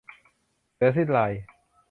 [0.75, 1.31] เสือสิ้นลาย